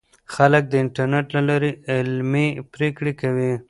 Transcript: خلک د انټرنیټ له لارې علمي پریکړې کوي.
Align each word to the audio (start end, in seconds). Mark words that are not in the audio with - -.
خلک 0.33 0.63
د 0.69 0.73
انټرنیټ 0.83 1.27
له 1.35 1.41
لارې 1.49 1.71
علمي 1.93 2.47
پریکړې 2.73 3.13
کوي. 3.21 3.51